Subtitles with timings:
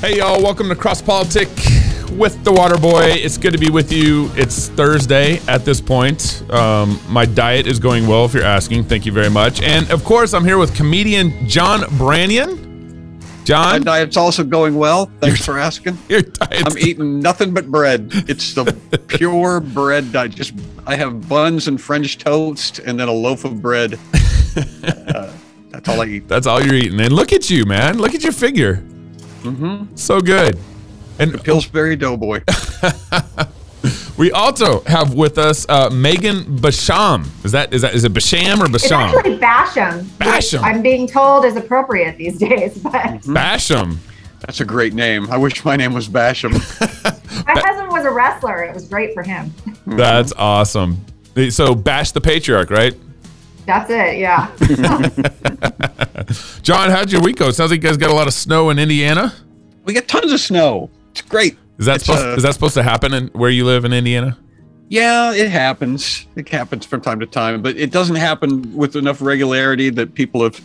[0.00, 1.48] Hey, y'all, welcome to Cross Politic
[2.12, 3.02] with the Water Boy.
[3.02, 4.30] It's good to be with you.
[4.34, 6.44] It's Thursday at this point.
[6.50, 8.84] Um, my diet is going well, if you're asking.
[8.84, 9.60] Thank you very much.
[9.60, 11.80] And of course, I'm here with comedian John.
[11.98, 12.26] My
[13.42, 15.10] John, diet's also going well.
[15.18, 15.98] Thanks for asking.
[16.08, 18.08] your diet's I'm eating nothing but bread.
[18.28, 18.72] It's the
[19.08, 20.30] pure bread diet.
[20.30, 20.54] Just
[20.86, 23.98] I have buns and French toast, and then a loaf of bread.
[25.08, 25.32] Uh,
[25.70, 26.28] that's all I eat.
[26.28, 26.98] That's all you're eating.
[27.00, 27.98] And look at you, man.
[27.98, 28.84] Look at your figure.
[29.42, 29.96] Mm-hmm.
[29.96, 30.58] So good.
[31.18, 32.42] And Pillsbury Doughboy.
[34.16, 37.26] we also have with us uh, Megan Basham.
[37.44, 38.74] Is that is that is it Basham or Basham?
[38.74, 39.16] It's Basham?
[39.16, 40.02] actually Basham.
[40.18, 40.62] Basham.
[40.62, 43.96] I'm being told is appropriate these days, but Basham.
[44.40, 45.28] That's a great name.
[45.30, 46.52] I wish my name was Basham.
[47.46, 48.62] my husband was a wrestler.
[48.62, 49.52] It was great for him.
[49.86, 51.04] That's awesome.
[51.50, 52.94] So bash the patriarch, right?
[53.68, 54.16] That's it.
[54.16, 54.50] Yeah.
[56.62, 57.50] John, how'd your week go?
[57.50, 59.34] Sounds like you guys got a lot of snow in Indiana.
[59.84, 60.88] We get tons of snow.
[61.10, 61.58] It's great.
[61.76, 63.92] Is that It's, supposed, uh, is that supposed to happen in where you live in
[63.92, 64.38] Indiana?
[64.88, 66.26] Yeah, it happens.
[66.34, 70.42] It happens from time to time, but it doesn't happen with enough regularity that people
[70.42, 70.58] have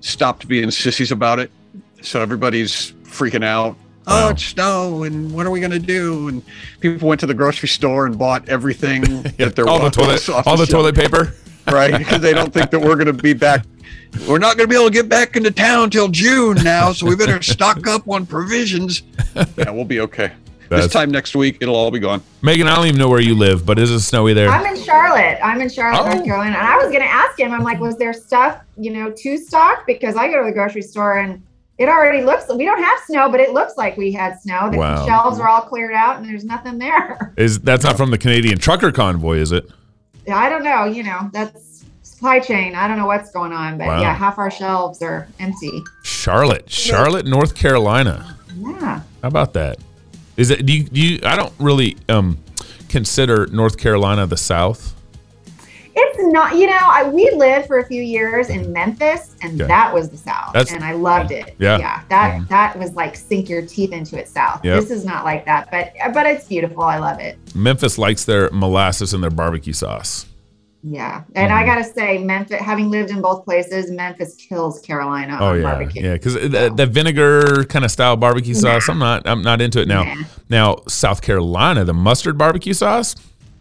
[0.00, 1.50] stopped being sissies about it.
[2.00, 3.76] So everybody's freaking out.
[4.06, 4.28] Wow.
[4.28, 6.28] Oh, it's snow, and what are we gonna do?
[6.28, 6.42] And
[6.80, 9.02] people went to the grocery store and bought everything
[9.36, 11.34] that there all the was toilet, off all the shelf, toilet paper.
[11.68, 11.96] Right?
[11.96, 13.64] Because they don't think that we're gonna be back.
[14.28, 17.16] We're not gonna be able to get back into town till June now, so we
[17.16, 19.02] better stock up on provisions.
[19.56, 20.32] Yeah, we'll be okay.
[20.68, 22.22] That's- This time next week, it'll all be gone.
[22.42, 24.48] Megan, I don't even know where you live, but is it snowy there?
[24.48, 25.38] I'm in Charlotte.
[25.44, 26.12] I'm in Charlotte, Oh.
[26.14, 26.56] North Carolina.
[26.58, 29.36] And I was going to ask him, I'm like, was there stuff, you know, to
[29.38, 29.86] stock?
[29.86, 31.40] Because I go to the grocery store and
[31.78, 34.68] it already looks, we don't have snow, but it looks like we had snow.
[34.68, 35.06] The Wow.
[35.06, 37.32] shelves are all cleared out and there's nothing there.
[37.36, 39.70] Is that's not from the Canadian trucker convoy, is it?
[40.32, 40.84] I don't know.
[40.84, 42.74] You know, that's supply chain.
[42.74, 44.00] I don't know what's going on, but Wow.
[44.00, 45.82] yeah, half our shelves are empty.
[46.02, 48.36] Charlotte, Charlotte, North Carolina.
[48.58, 49.00] Yeah.
[49.22, 49.78] How about that?
[50.36, 50.64] Is it?
[50.66, 50.84] Do you?
[50.84, 52.38] Do you I don't really um
[52.88, 54.94] consider North Carolina the South.
[55.98, 59.66] It's not, you know, I, we lived for a few years in Memphis, and Yeah.
[59.66, 61.56] that was the South, That's- and I loved it.
[61.58, 61.78] Yeah.
[61.78, 64.62] yeah, that that was like sink your teeth into it South.
[64.62, 64.80] Yep.
[64.80, 66.82] This is not like that, but but it's beautiful.
[66.82, 67.38] I love it.
[67.54, 70.26] Memphis likes their molasses and their barbecue sauce.
[70.82, 71.58] Yeah, and Mm-hmm.
[71.58, 75.62] I gotta say, Memphis, having lived in both places, Memphis kills Carolina Oh on yeah,
[75.62, 76.02] barbecue.
[76.02, 79.80] yeah, because the, the vinegar kind of style barbecue sauce, I'm not, I'm not into
[79.80, 80.04] it now.
[80.04, 80.22] Nah.
[80.50, 83.16] Now South Carolina, the mustard barbecue sauce,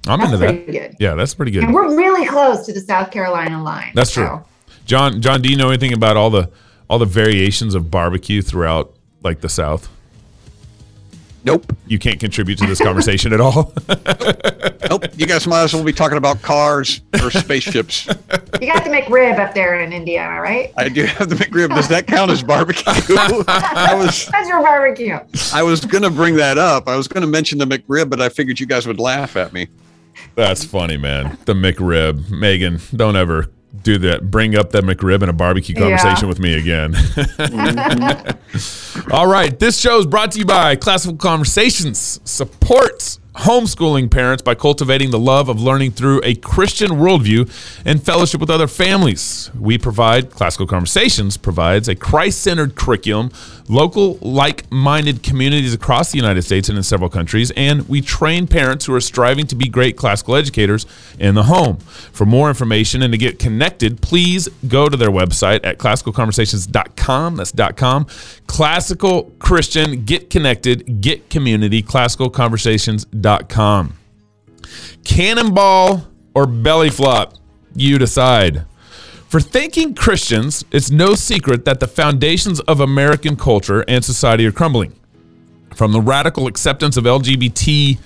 [0.07, 0.65] I'm That's into that.
[0.65, 0.95] pretty good.
[0.99, 1.63] Yeah, that's pretty good.
[1.63, 3.91] And we're really close to the South Carolina line.
[3.95, 4.25] That's true.
[4.25, 4.45] so-
[4.85, 6.49] John, John, do you know anything about all the
[6.89, 9.89] all the variations of barbecue throughout like the South?
[11.43, 11.75] Nope.
[11.87, 13.73] You can't contribute to this conversation at all.
[14.87, 15.05] Nope.
[15.17, 18.05] You guys might as well be talking about cars or spaceships.
[18.05, 20.71] You got the McRib up there in Indiana, right?
[20.77, 21.69] I do have the McRib.
[21.69, 22.83] Does that count as barbecue?
[22.87, 25.17] I was That's your barbecue.
[25.51, 26.87] I was gonna bring that up.
[26.87, 29.67] I was gonna mention the McRib, but I figured you guys would laugh at me.
[30.35, 31.37] That's funny, man.
[31.45, 32.79] The McRib, Megan.
[32.95, 33.47] Don't ever
[33.83, 34.29] do that.
[34.31, 36.29] Bring up that McRib in a barbecue conversation Yeah.
[36.29, 36.95] with me again.
[39.11, 39.57] All right.
[39.59, 42.19] This show is brought to you by Classical Conversations.
[42.23, 47.51] Supports homeschooling parents by cultivating the love of learning through a Christian worldview
[47.85, 49.51] and fellowship with other families.
[49.59, 53.31] We provide Classical Conversations provides a Christ-centered curriculum,
[53.67, 58.85] local like-minded communities across the United States and in several countries, and we train parents
[58.85, 60.85] who are striving to be great classical educators
[61.19, 61.77] in the home.
[61.77, 67.35] For more information and to get connected, please go to their website at classicalconversations.com.
[67.35, 68.05] That's .com.
[68.47, 73.24] Classical Christian, get connected, get community, classicalconversations.com.
[75.03, 77.33] Cannonball or belly flop,
[77.75, 78.65] you decide.
[79.29, 84.51] For thinking Christians, it's no secret that the foundations of American culture and society are
[84.51, 84.93] crumbling.
[85.73, 87.97] From the radical acceptance of LGBT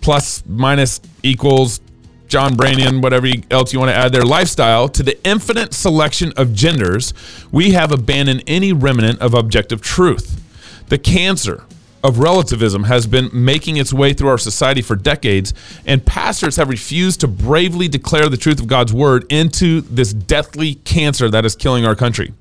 [0.00, 1.80] plus minus equals
[2.26, 6.54] John Branyan, whatever else you want to add their lifestyle, to the infinite selection of
[6.54, 7.14] genders,
[7.52, 10.42] we have abandoned any remnant of objective truth.
[10.88, 11.64] The cancer
[12.02, 15.54] of relativism has been making its way through our society for decades,
[15.86, 20.76] and pastors have refused to bravely declare the truth of God's word into this deathly
[20.76, 22.32] cancer that is killing our country.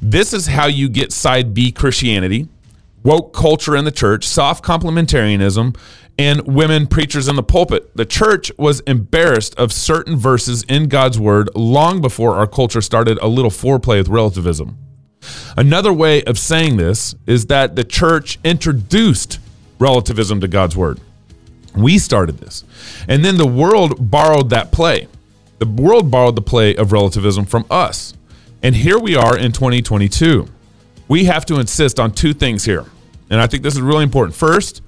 [0.00, 2.48] This is how you get side B Christianity,
[3.02, 5.76] woke culture in the church, soft complementarianism,
[6.18, 7.96] and women preachers in the pulpit.
[7.96, 13.18] The church was embarrassed of certain verses in God's word long before our culture started
[13.22, 14.76] a little foreplay with relativism.
[15.56, 19.38] Another way of saying this is that the church introduced
[19.78, 21.00] relativism to God's word.
[21.76, 22.64] We started this.
[23.08, 25.08] And then the world borrowed that play.
[25.58, 28.14] The world borrowed the play of relativism from us.
[28.62, 30.46] And here we are in 2022.
[31.08, 32.86] We have to insist on two things here
[33.30, 34.36] and I think this is really important.
[34.36, 34.82] First,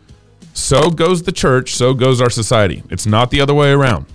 [0.52, 2.82] so goes the church, so goes our society.
[2.90, 4.06] It's not the other way around.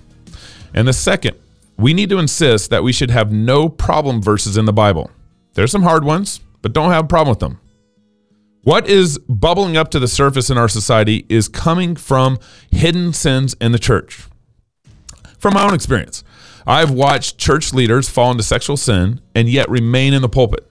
[0.74, 1.38] And the second,
[1.78, 5.10] we need to insist that we should have no problem verses in the Bible.
[5.58, 7.60] There's some hard ones, but don't have a problem with them.
[8.62, 12.38] What is bubbling up to the surface in our society is coming from
[12.70, 14.28] hidden sins in the church.
[15.40, 16.24] From my own experience,
[16.68, 20.70] I've watched church leaders fall into sexual sin and yet remain in the pulpit.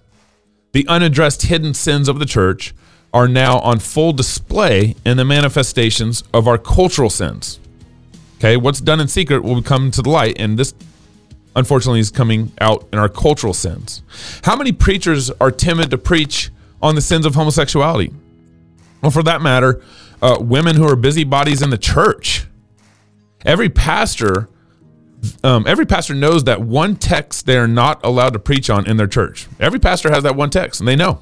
[0.71, 2.73] The unaddressed hidden sins of the church
[3.13, 7.59] are now on full display in the manifestations of our cultural sins.
[8.39, 10.75] Okay, what's done in secret will come to the light, and this
[11.57, 14.03] unfortunately is coming out in our cultural sins.
[14.45, 16.51] How many preachers are timid to preach
[16.81, 18.13] on the sins of homosexuality?
[19.03, 19.83] Well, for that matter,
[20.23, 22.47] uh, women who are busybodies in the church.
[23.45, 24.49] Every pastor,
[25.43, 28.97] um, every pastor knows that one text they are not allowed to preach on in
[28.97, 29.49] their church.
[29.59, 31.21] Every pastor has that one text, and they know.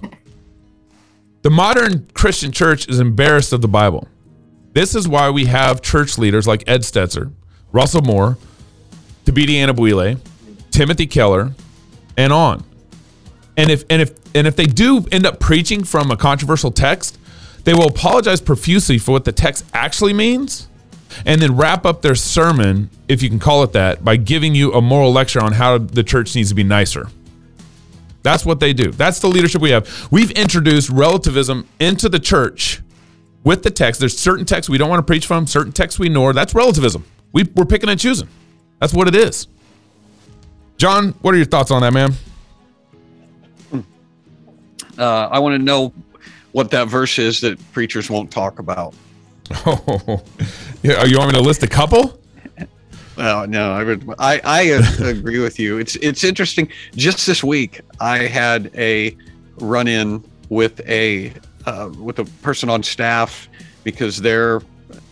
[1.43, 4.09] The modern Christian church is embarrassed of the Bible.
[4.73, 7.33] This is why we have church leaders like Ed Stetzer,
[7.71, 8.39] Russell Moore,
[9.25, 10.21] Thabiti Anyabwile,
[10.71, 11.53] Timothy Keller,
[12.17, 12.65] and on.
[13.57, 17.19] And if and if and if they do end up preaching from a controversial text,
[17.65, 20.69] they will apologize profusely for what the text actually means,
[21.25, 24.73] and then wrap up their sermon, if you can call it that, by giving you
[24.73, 27.09] a moral lecture on how the church needs to be nicer.
[28.23, 28.91] That's what they do.
[28.91, 30.09] That's the leadership we have.
[30.11, 32.81] We've introduced relativism into the church
[33.45, 34.01] with the text.
[34.01, 36.33] There's certain texts we don't want to preach from, certain texts we ignore.
[36.33, 37.05] That's relativism.
[37.33, 38.29] We, we're picking and choosing.
[38.81, 39.47] That's what it is.
[40.77, 42.13] John, what are your thoughts on that, man?
[44.99, 45.93] Uh, I want to know
[46.53, 48.95] what that verse is that preachers won't talk about.
[49.67, 50.23] Oh,
[50.83, 51.05] yeah.
[51.05, 52.19] You want me to list a couple?
[53.17, 54.09] Well, no, I would.
[54.19, 54.61] I I
[55.07, 55.79] agree with you.
[55.79, 56.69] It's it's interesting.
[56.97, 59.17] Just this week, I had a
[59.59, 61.33] run in with a
[61.67, 63.49] uh, with a person on staff
[63.85, 64.63] because their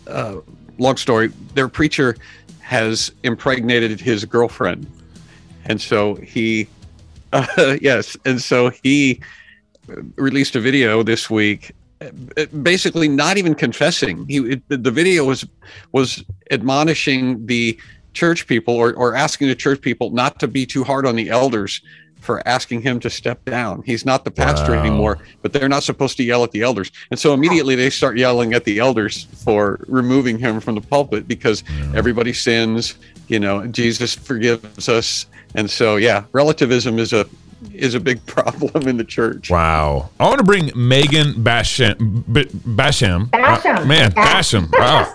[0.07, 0.37] uh,
[0.79, 1.31] long story.
[1.53, 2.17] Their preacher
[2.63, 4.87] has impregnated his girlfriend,
[5.65, 6.67] and so he
[7.33, 9.19] uh, yes, and so he
[10.15, 11.73] released a video this week
[12.61, 14.25] basically not even confessing.
[14.27, 15.45] He it, the video was
[15.91, 17.79] was admonishing the
[18.13, 21.29] church people or, or asking the church people not to be too hard on the
[21.29, 21.81] elders
[22.23, 23.83] for asking him to step down.
[23.85, 24.79] He's not the pastor wow.
[24.79, 26.91] anymore, but they're not supposed to yell at the elders.
[27.11, 31.27] And so immediately they start yelling at the elders for removing him from the pulpit
[31.27, 31.91] because yeah.
[31.95, 32.95] everybody sins,
[33.27, 35.25] you know, Jesus forgives us.
[35.55, 37.27] And so yeah, relativism is a
[37.73, 39.49] is a big problem in the church.
[39.49, 40.09] Wow.
[40.19, 42.23] I want to bring Megan Basham.
[42.23, 43.29] Basham.
[43.29, 43.77] Basham.
[43.79, 44.71] Uh, man, Basham.
[44.71, 45.13] Wow.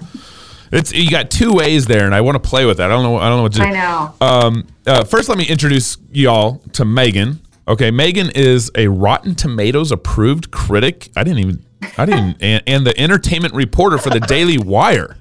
[0.72, 2.90] It's you got two ways there, and I want to play with that.
[2.90, 3.16] I don't know.
[3.16, 3.58] I don't know what to.
[3.58, 3.64] do.
[3.64, 4.14] I know.
[4.20, 7.40] Um, uh, first, let me introduce y'all to Megan.
[7.66, 11.10] Okay, Megan is a Rotten Tomatoes approved critic.
[11.16, 11.64] I didn't even.
[11.96, 12.36] I didn't.
[12.40, 15.16] and, and the entertainment reporter for the Daily Wire.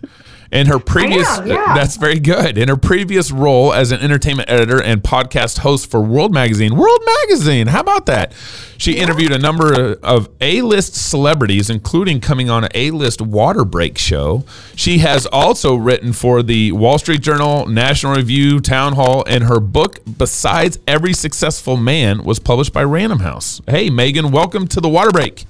[0.51, 1.73] In her previous, am, yeah.
[1.75, 2.57] that's very good.
[2.57, 7.01] In her previous role as an entertainment editor and podcast host for World Magazine, World
[7.23, 8.33] Magazine, how about that?
[8.77, 9.03] She yeah.
[9.03, 14.45] interviewed a number of A-list celebrities, including coming on an A-list water break show.
[14.75, 19.59] She has also written for the Wall Street Journal, National Review, Town Hall, and her
[19.59, 23.61] book, Besides Every Successful Man, was published by Random House.
[23.67, 25.45] Hey, Megan, welcome to the water break.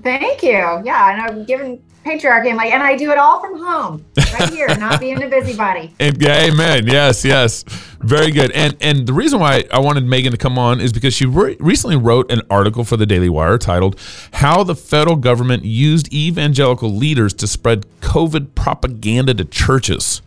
[0.00, 0.82] Thank you.
[0.84, 2.50] Yeah, and I'm giving patriarchy.
[2.50, 5.94] I'm like, and I do it all from home, right here, not being a busybody.
[6.00, 6.86] Amen.
[6.86, 7.62] Yes, yes,
[8.00, 8.50] very good.
[8.52, 11.56] And and the reason why I wanted Megan to come on is because she re-
[11.60, 13.98] recently wrote an article for the Daily Wire titled
[14.34, 20.22] "How the Federal Government Used Evangelical Leaders to Spread COVID Propaganda to Churches."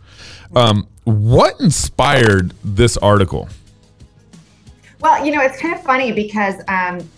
[0.54, 3.48] Um, what inspired this article?
[5.00, 7.08] Well, you know, it's kind of funny because um,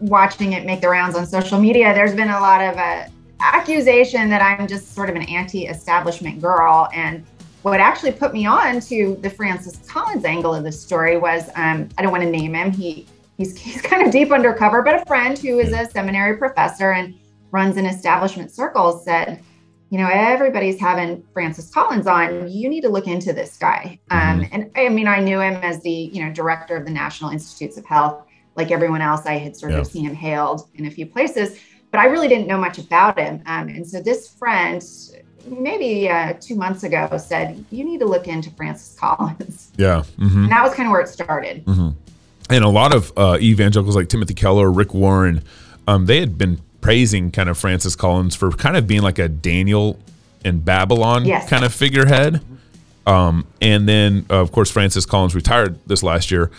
[0.00, 3.08] watching it make the rounds on social media, there's been a lot of uh,
[3.40, 6.88] accusation that I'm just sort of an anti-establishment girl.
[6.92, 7.24] And
[7.62, 11.88] what actually put me on to the Francis Collins angle of the story was um,
[11.98, 12.70] I don't want to name him.
[12.70, 16.92] He he's he's kind of deep undercover, but a friend who is a seminary professor
[16.92, 17.14] and
[17.50, 19.42] runs in establishment circles said,
[19.90, 22.50] you know, everybody's having Francis Collins on.
[22.50, 23.98] You need to look into this guy.
[24.10, 24.54] Um, mm-hmm.
[24.54, 27.76] and I mean, I knew him as the you know director of the National Institutes
[27.76, 28.25] of Health.
[28.56, 31.58] Like everyone else, I had sort of seen him hailed in a few places
[31.90, 33.42] but I really didn't know much about him.
[33.46, 34.84] Um, and so this friend,
[35.46, 39.72] maybe uh, two months ago, said, You need to look into Francis Collins.
[39.78, 40.04] Yeah.
[40.18, 40.44] Mm-hmm.
[40.44, 41.64] And that was kind of where it started.
[41.66, 41.90] Mm-hmm.
[42.48, 45.42] And a lot of uh, evangelicals like Timothy Keller, Rick Warren,
[45.86, 49.28] um, they had been praising kind of Francis Collins for kind of being like a
[49.28, 49.98] Daniel
[50.46, 51.48] in Babylon yes.
[51.48, 52.42] kind of figurehead.
[53.06, 56.50] Um, and then, uh, of course, Francis Collins retired this last year.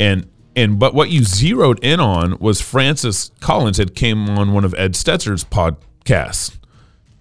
[0.00, 4.64] And And but what you zeroed in on was Francis Collins had came on one
[4.64, 6.56] of Ed Stetzer's podcasts,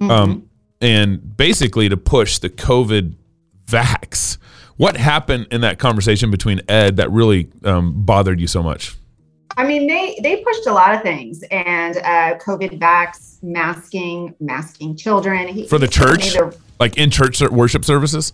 [0.02, 0.50] um,
[0.82, 3.16] and basically to push the COVID
[3.66, 4.38] vax.
[4.78, 8.96] What happened in that conversation between Ed that really um, bothered you so much?
[9.56, 14.96] I mean, they they pushed a lot of things, and uh, COVID vax, masking, masking
[14.96, 16.36] children he, For the church?
[16.80, 18.34] Like in church worship services?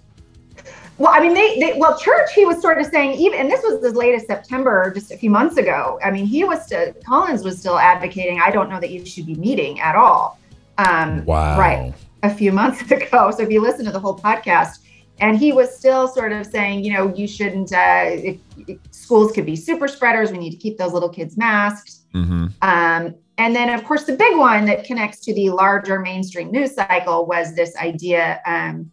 [0.99, 2.31] Well, I mean, they, they well, church.
[2.35, 5.17] He was sort of saying even, and this was as late as September, just a
[5.17, 5.97] few months ago.
[6.03, 8.39] I mean, he was still Collins was still advocating.
[8.41, 10.37] I don't know that you should be meeting at all.
[10.77, 11.57] Um, Wow.
[11.57, 11.93] Right.
[12.23, 13.31] A few months ago.
[13.31, 14.79] So if you listen to the whole podcast,
[15.21, 17.73] and he was still sort of saying, you know, you shouldn't.
[17.73, 18.77] Uh, if, if
[19.09, 20.31] schools could be super spreaders.
[20.31, 22.13] We need to keep those little kids masked.
[22.13, 22.47] Mm-hmm.
[22.61, 26.75] Um, and then, of course, the big one that connects to the larger mainstream news
[26.75, 28.91] cycle was this idea um,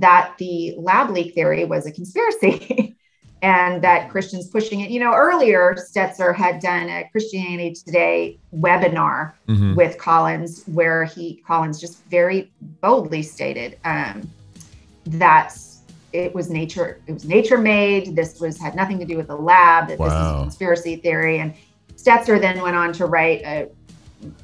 [0.00, 2.96] that the lab leak theory was a conspiracy
[3.42, 4.90] and that Christians pushing it.
[4.90, 9.74] You know, earlier, Stetzer had done a Christianity Today webinar Mm-hmm.
[9.76, 12.52] with Collins where he, Collins just very
[12.82, 14.28] boldly stated um,
[15.06, 15.56] that
[16.12, 18.14] it was nature, it was nature made.
[18.14, 21.38] This was had nothing to do with the lab, that this is a conspiracy theory.
[21.38, 21.54] And
[21.96, 23.70] Stetzer then went on to write a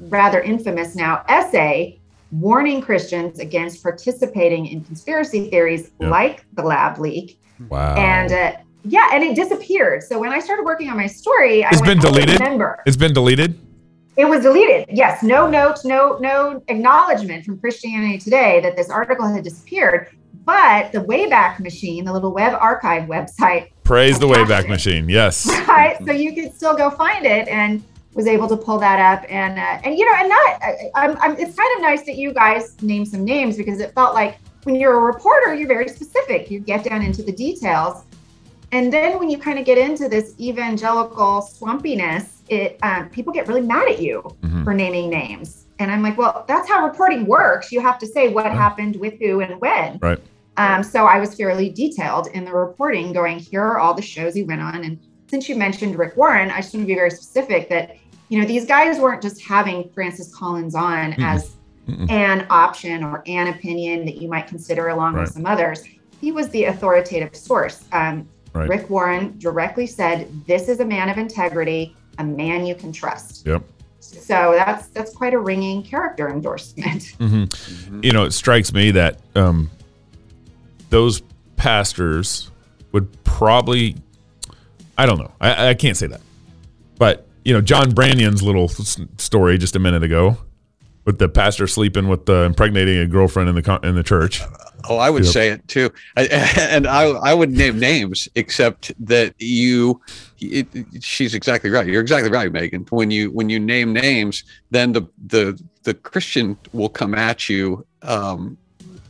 [0.00, 2.00] rather infamous now essay
[2.41, 6.11] warning Christians against participating in conspiracy theories Yep.
[6.11, 7.41] like the lab leak.
[7.69, 7.95] Wow.
[7.95, 8.53] And uh,
[8.85, 10.03] yeah, and it disappeared.
[10.03, 12.41] So when I started working on my story, I It's went, been "Oh, deleted?
[12.41, 13.59] Remember, it's been deleted?
[14.17, 14.87] it was deleted.
[14.93, 20.09] Yes, no note, no no acknowledgement from Christianity Today that this article had disappeared.
[20.45, 24.69] But the Wayback Machine, the little web archive website, Praise the Wayback.
[24.69, 25.09] Machine.
[25.09, 25.47] Yes.
[25.69, 25.97] right?
[26.05, 27.83] So you could still go find it and
[28.14, 31.16] was able to pull that up and uh, and you know and not I, I'm,
[31.21, 34.38] I'm, it's kind of nice that you guys name some names because it felt like
[34.64, 38.04] when you're a reporter you're very specific you get down into the details
[38.73, 43.49] and then when you kind of get into this evangelical swampiness it um, people get
[43.49, 44.64] really mad at you Mhm.
[44.64, 48.28] for naming names and i'm like well that's how reporting works you have to say
[48.28, 48.54] what Right.
[48.54, 50.21] happened with who and when Right.
[50.56, 54.35] um, so I was fairly detailed in the reporting, going, here are all the shows
[54.35, 54.85] he went on.
[54.85, 57.97] And since you mentioned Rick Warren, I just want to be very specific that,
[58.28, 61.25] you know, these guys weren't just having Francis Collins on Mm-mm.
[61.25, 61.57] as
[61.88, 62.11] Mm-mm.
[62.11, 65.23] an option or an opinion that you might consider along Right.
[65.23, 65.85] with some others.
[66.21, 67.85] He was the authoritative source.
[67.93, 68.69] Um, Right.
[68.69, 73.45] Rick Warren directly said, this is a man of integrity, a man you can trust.
[73.45, 73.64] Yep.
[73.99, 77.02] So that's that's quite a ringing character endorsement.
[77.19, 77.45] hmm
[78.00, 79.69] You know, it strikes me that um,
[80.90, 81.23] those
[81.57, 82.52] pastors
[82.93, 83.97] would probably,
[84.97, 86.21] I don't know, I, I can't say that,
[86.97, 88.68] but you know, John Branyan's little
[89.18, 90.36] story just a minute ago
[91.04, 94.40] with the pastor sleeping with the impregnating a girlfriend in the in the church.
[94.88, 95.32] Oh, I would Yep.
[95.32, 96.24] say it too, I,
[96.70, 100.00] and I I would name names, except that you,
[100.40, 100.66] it,
[101.00, 101.86] she's exactly right.
[101.86, 102.86] You're exactly right, Megan.
[102.90, 107.86] When you when you name names, then the the the Christian will come at you
[108.02, 108.56] um,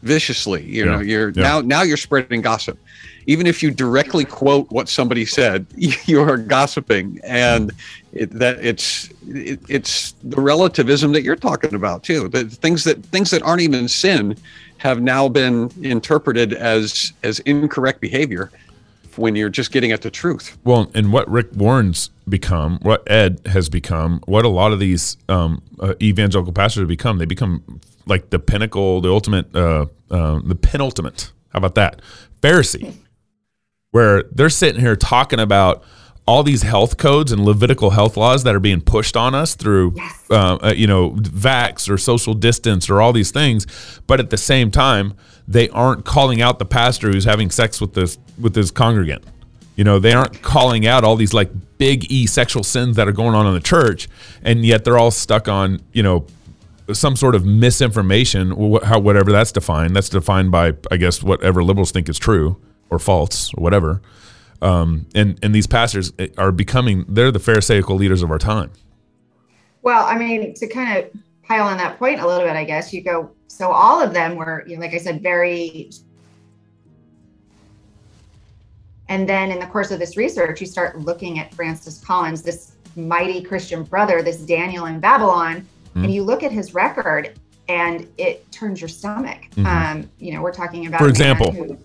[0.02, 0.64] viciously.
[0.64, 1.42] You know, you're Yeah.
[1.42, 2.78] now now you're spreading gossip.
[3.26, 7.72] Even if you directly quote what somebody said, you are gossiping, and
[8.12, 12.28] it, that it's it, it's the relativism that you're talking about too.
[12.28, 14.36] The things that things that aren't even sin
[14.78, 18.50] have now been interpreted as as incorrect behavior
[19.16, 20.58] when you're just getting at the truth.
[20.64, 25.16] Well, and what Rick Warren's become, what Ed has become, what a lot of these
[25.28, 30.40] um, uh, evangelical pastors have become, they become like the pinnacle, the ultimate, uh, uh,
[30.44, 31.32] the penultimate.
[31.50, 32.02] How about that?
[32.40, 32.94] Pharisee,
[33.94, 35.84] where they're sitting here talking about
[36.26, 39.92] all these health codes and Levitical health laws that are being pushed on us through,
[39.94, 40.24] Yes.
[40.32, 43.68] uh, uh, you know, vax or social distance or all these things,
[44.08, 45.14] but at the same time,
[45.46, 49.22] they aren't calling out the pastor who's having sex with this with his congregant.
[49.76, 53.12] You know, they aren't calling out all these like big E sexual sins that are
[53.12, 54.08] going on in the church,
[54.42, 56.26] and yet they're all stuck on you know
[56.92, 59.94] some sort of misinformation, wh- how whatever that's defined.
[59.94, 62.56] That's defined by I guess whatever liberals think is true
[62.94, 64.00] or false or whatever.
[64.62, 68.70] Um, and and these pastors eh, are becoming they're the pharisaical leaders of our time.
[69.82, 71.10] Well, I mean, to kind of
[71.42, 73.30] pile on that point a little bit, I guess you go.
[73.48, 75.90] So all of them were, you know, like I said, very.
[79.10, 82.72] And then in the course of this research, you start looking at Francis Collins, this
[82.96, 86.04] mighty Christian brother, this Daniel in Babylon, Mhm.
[86.04, 89.40] and you look at his record, and it turns your stomach.
[89.56, 89.66] Mhm.
[89.66, 91.52] Um, you know, we're talking about For example?
[91.52, 91.76] who-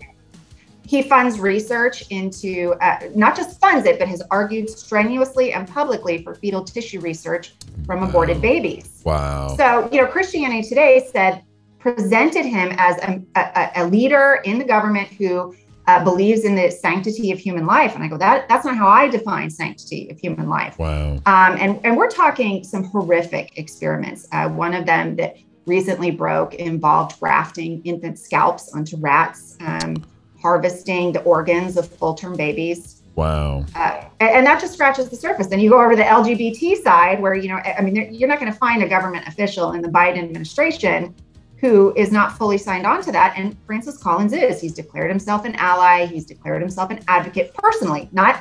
[0.90, 6.24] he funds research into uh, not just funds it, but has argued strenuously and publicly
[6.24, 7.54] for fetal tissue research
[7.86, 8.42] from aborted Wow.
[8.42, 9.02] babies.
[9.06, 9.56] Wow.
[9.56, 11.44] So, you know, Christianity Today said
[11.78, 15.56] presented him as a, a, a leader in the government who
[15.86, 17.94] uh, believes in the sanctity of human life.
[17.94, 20.80] And I go, that that's not how I define sanctity of human life.
[20.80, 21.18] Wow.
[21.28, 24.28] Um, and, and we're talking some horrific experiments.
[24.32, 30.04] Uh, one of them that recently broke involved grafting infant scalps onto rats, um,
[30.42, 33.02] harvesting the organs of full term babies.
[33.16, 33.66] Wow.
[33.76, 35.48] Uh, and, that just scratches the surface.
[35.48, 38.40] Then you go over to the LGBT side, where, you know, I mean, you're not
[38.40, 41.14] going to find a government official in the Biden administration
[41.58, 43.34] who is not fully signed on to that.
[43.36, 44.62] And Francis Collins is.
[44.62, 46.06] He's declared himself an ally.
[46.06, 48.36] He's declared himself an advocate personally, not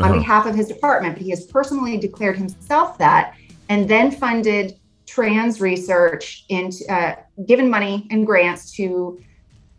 [0.00, 0.14] on Uh-huh.
[0.18, 3.34] behalf of his department, but he has personally declared himself that
[3.68, 4.74] and then funded
[5.06, 7.14] trans research into uh,
[7.46, 9.20] given money and grants to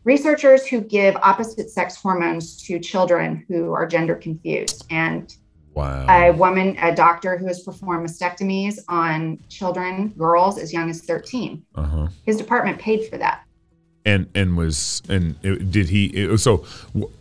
[0.05, 4.85] researchers who give opposite sex hormones to children who are gender confused.
[4.89, 5.35] And
[5.73, 6.05] Wow.
[6.07, 11.61] a woman a doctor who has performed mastectomies on children girls as young as 13
[11.75, 12.07] uh-huh.
[12.25, 13.43] his department paid for that.
[14.05, 17.11] And and was and it, did he it, so w-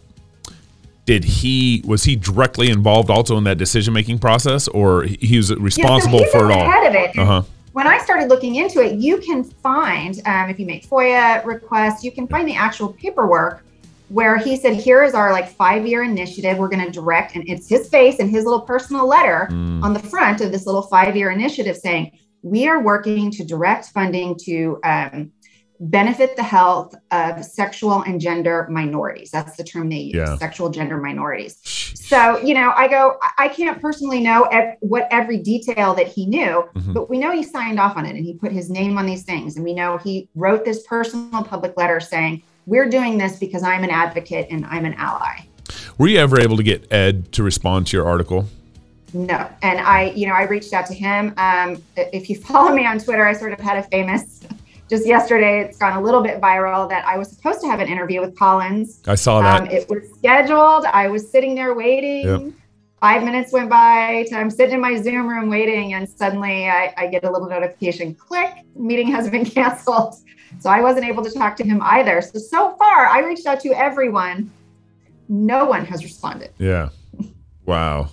[1.04, 5.52] did he was he directly involved also in that decision making process or he was
[5.56, 6.70] responsible yeah, so for it all?
[6.70, 7.18] head of it.
[7.18, 7.42] Uh-huh
[7.74, 12.04] when I started looking into it, you can find, um, if you make FOIA requests,
[12.04, 13.64] you can find the actual paperwork
[14.10, 16.56] where he said, here is our like five year initiative.
[16.56, 19.82] We're going to direct, and it's his face and his little personal letter Mm.
[19.82, 23.86] on the front of this little five year initiative saying, we are working to direct
[23.86, 25.32] funding to um,
[25.90, 29.30] benefit the health of sexual and gender minorities.
[29.30, 30.36] That's the term they use, Yeah.
[30.38, 31.56] sexual gender minorities.
[31.94, 36.26] So, you know, I go, I- can't personally know ev- what every detail that he
[36.26, 36.92] knew, Mhm.
[36.94, 39.22] but we know he signed off on it and he put his name on these
[39.22, 39.56] things.
[39.56, 43.84] And we know he wrote this personal public letter saying, we're doing this because I'm
[43.84, 45.46] an advocate and I'm an ally.
[45.98, 48.46] were you ever able to get ed to respond to your article
[49.12, 49.46] No.
[49.62, 51.32] And I, you know, I reached out to him.
[51.36, 54.40] Um, if you follow me on Twitter, I sort of had a famous,
[54.88, 57.88] just yesterday, it's gone a little bit viral that I was supposed to have an
[57.88, 59.00] interview with Collins.
[59.06, 60.84] i saw that Um, it was scheduled.
[60.86, 62.26] I was sitting there waiting.
[62.26, 62.52] Yep.
[63.00, 64.26] Five minutes went by.
[64.32, 68.14] I'm sitting in my Zoom room waiting, and suddenly I, I get a little notification
[68.14, 70.14] click, meeting has been canceled.
[70.60, 72.22] So I wasn't able to talk to him either.
[72.22, 74.50] So, so far, I reached out to everyone.
[75.28, 76.50] No one has responded.
[76.58, 76.90] Yeah.
[77.66, 78.10] Wow.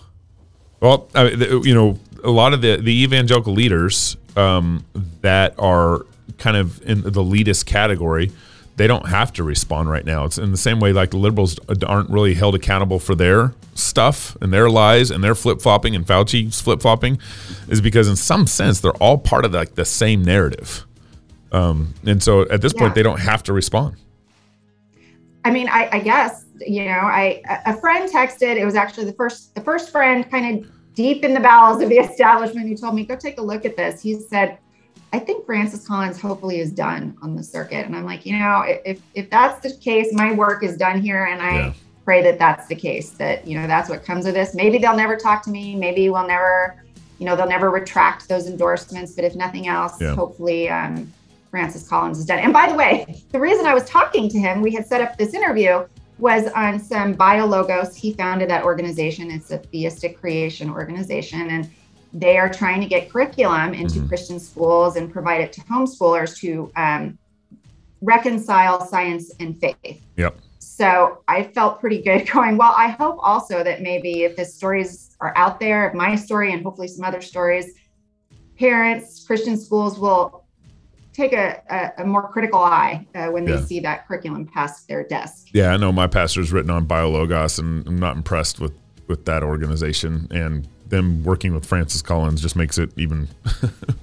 [0.79, 4.85] Well, I mean, you know, a lot of the the evangelical leaders um,
[5.21, 6.05] that are
[6.41, 8.31] kind of in the elitist category,
[8.77, 10.25] they don't have to respond right now.
[10.25, 14.35] It's in the same way like the liberals aren't really held accountable for their stuff
[14.41, 17.19] and their lies and their flip flopping and Fauci's flip flopping,
[17.69, 20.85] is because in some sense they're all part of like the same narrative.
[21.51, 22.81] Um, and so at this Yeah.
[22.81, 23.97] point they don't have to respond.
[25.45, 28.55] I mean, I, I guess you know, I a friend texted.
[28.57, 31.89] It was actually the first the first friend, kind of deep in the bowels of
[31.89, 34.57] the establishment, who told me, "Go take a look at this." He said,
[35.13, 38.63] "I think Francis Collins hopefully is done on the circuit," and I'm like, you know,
[38.85, 41.73] if if that's the case, my work is done here, and I Yeah.
[42.05, 43.11] pray that that's the case.
[43.11, 44.53] That you know, that's what comes of this.
[44.55, 45.75] Maybe they'll never talk to me.
[45.75, 46.75] Maybe we'll never,
[47.19, 49.13] you know, they'll never retract those endorsements.
[49.13, 50.15] But if nothing else, Yeah.
[50.15, 50.69] hopefully.
[50.69, 51.13] um
[51.51, 52.39] Francis Collins is done.
[52.39, 55.17] And by the way, the reason I was talking to him, we had set up
[55.17, 55.83] this interview,
[56.17, 57.93] was on some BioLogos.
[57.93, 59.29] He founded that organization.
[59.29, 61.69] It's a theistic creation organization, and
[62.13, 64.07] they are trying to get curriculum into Mhm.
[64.09, 67.17] Christian schools and provide it to homeschoolers to um,
[68.01, 70.01] reconcile science and faith.
[70.17, 70.37] Yep.
[70.59, 75.15] So I felt pretty good going, well, I hope also that maybe if the stories
[75.21, 77.73] are out there, if my story and hopefully some other stories,
[78.57, 80.43] parents, Christian schools will
[81.13, 83.61] take a, a, a more critical eye uh, when they Yeah.
[83.65, 85.47] see that curriculum pass their desk.
[85.53, 88.73] Yeah, I know my pastor's written on BioLogos, and I'm not impressed with
[89.07, 90.25] with that organization.
[90.31, 93.27] And them working with Francis Collins just makes it even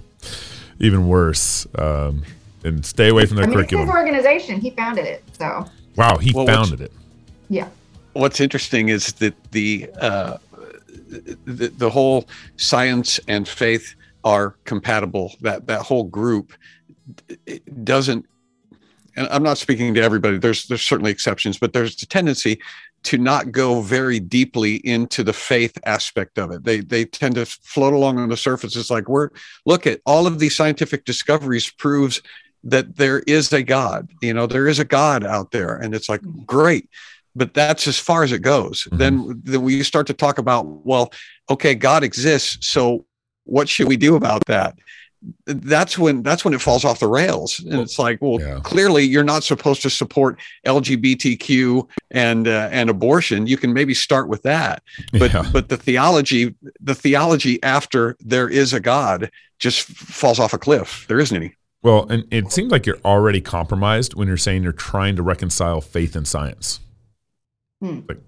[0.80, 1.66] even worse.
[1.76, 2.24] Um,
[2.64, 4.60] and stay away from their I mean, it's his organization.
[4.60, 5.22] He founded it.
[5.38, 5.64] So,
[5.96, 6.92] Wow, he Well, founded it.
[7.48, 7.68] yeah.
[8.14, 10.38] what's interesting is that the, uh,
[11.46, 15.34] the the whole science and faith are compatible.
[15.40, 16.52] That that whole group
[17.46, 18.26] it doesn't.
[19.16, 20.38] And I'm not speaking to everybody.
[20.38, 22.60] There's there's certainly exceptions, but there's a tendency
[23.04, 26.64] to not go very deeply into the faith aspect of it.
[26.64, 28.76] They they tend to float along on the surface.
[28.76, 29.30] It's like we're
[29.66, 32.20] look at all of these scientific discoveries proves
[32.64, 34.10] that there is a God.
[34.20, 36.88] You know, there is a God out there, and it's like great
[37.36, 38.88] but that's as far as it goes.
[38.90, 38.98] Mhm.
[38.98, 41.12] Then, then we start to talk about, well,
[41.48, 43.06] okay, God exists, so
[43.44, 44.76] what should we do about that?
[45.46, 48.60] That's when that's when it falls off the rails, and it's like, well, Yeah.
[48.62, 53.46] clearly you're not supposed to support LGBTQ and uh, and abortion.
[53.46, 55.44] You can maybe start with that, but yeah.
[55.52, 61.04] but the theology, the theology after there is a God, just falls off a cliff.
[61.08, 61.54] There isn't any.
[61.82, 65.80] Well, and it seems like you're already compromised when you're saying you're trying to reconcile
[65.80, 66.80] faith and science.
[67.80, 68.00] Hmm.
[68.08, 68.18] Like,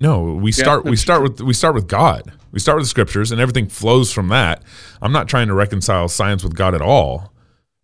[0.00, 2.32] no, we start we that's start with we start with God.
[2.52, 4.62] We start with the scriptures, and everything flows from that.
[5.00, 7.32] I'm not trying to reconcile science with God at all.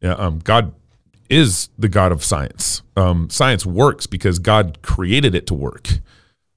[0.00, 0.74] Yeah, um, God
[1.28, 2.82] is the God of science.
[2.96, 5.88] Um, science works because God created it to work.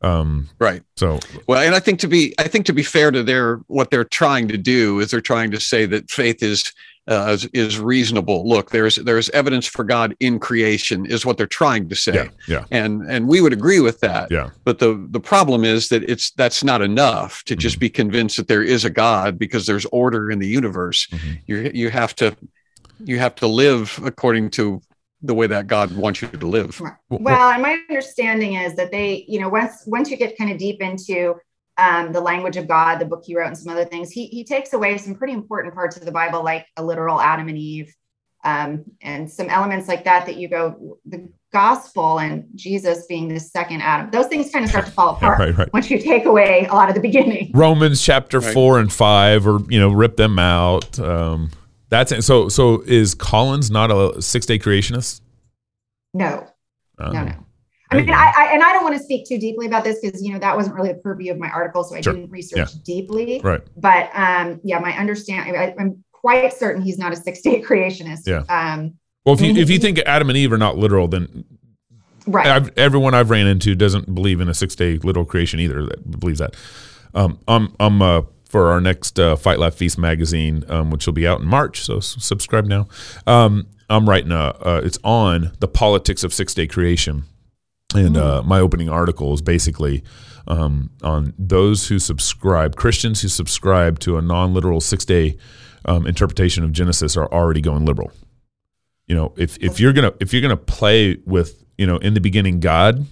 [0.02, 0.82] Um, Right.
[0.96, 3.92] so Well, and I think to be I think to be fair to their what
[3.92, 6.72] they're trying to do is they're trying to say that faith is
[7.08, 8.48] uh, is, is reasonable.
[8.48, 12.14] Look, there's there's evidence for God in creation is what they're trying to say.
[12.14, 14.30] yeah, yeah, And and we would agree with that.
[14.30, 17.60] yeah, But the the problem is that it's that's not enough to Mm-hmm.
[17.60, 21.08] just be convinced that there is a God because there's order in the universe.
[21.08, 21.40] Mhm.
[21.48, 22.36] You you have to
[23.04, 24.82] you have to live according to
[25.22, 26.80] the way that God wants you to live.
[26.80, 30.52] Well- Well, and my understanding is that they, you know, once once you get kind
[30.52, 31.36] of deep into
[31.80, 34.44] um, the language of God, the book he wrote, and some other things, he he
[34.44, 37.96] takes away some pretty important parts of the Bible, like a literal Adam and Eve,
[38.44, 40.26] um, and some elements like that.
[40.26, 44.70] That you go, the gospel and Jesus being the second Adam, those things kind of
[44.70, 45.74] start to fall yeah, apart right, right.
[45.74, 47.52] once you take away a lot of the beginning.
[47.56, 48.54] Romans chapter Right.
[48.54, 51.00] four and five, or you know, rip them out.
[51.00, 51.50] Um,
[51.90, 52.24] that's it.
[52.24, 55.22] So, so is Collins not a six day creationist?
[56.14, 56.46] No,
[57.00, 57.46] Um, no, no.
[57.92, 58.10] I mean.
[58.10, 60.40] I, I and I don't want to speak too deeply about this because you know
[60.40, 62.14] that wasn't really the purview of my article, so I Sure.
[62.14, 63.42] didn't research deeply.
[63.44, 63.62] Right.
[63.78, 68.28] But um, yeah, my understanding, I, I'm quite certain he's not a six day creationist.
[68.28, 68.44] Yeah.
[68.50, 68.94] Um,
[69.26, 71.46] Well, if you if you think Adam and Eve are not literal, then
[72.28, 72.48] right.
[72.48, 75.86] I've, everyone I've ran into doesn't believe in a six day literal creation either.
[75.86, 76.56] That believes that.
[77.14, 81.14] Um, I'm I'm uh, for our next uh, Fight Laugh Feast magazine, um, which will
[81.14, 81.82] be out in March.
[81.82, 82.88] So subscribe now.
[83.26, 84.56] Um, I'm writing a.
[84.62, 87.24] Uh, it's on the politics of six day creation,
[87.96, 90.04] and uh, my opening article is basically
[90.48, 95.38] um, on those who subscribe, Christians who subscribe to a non literal six day
[95.86, 98.12] um, interpretation of Genesis are already going liberal.
[99.08, 102.22] You know, if if you're gonna if you're gonna play with you know in the
[102.22, 103.06] beginning God,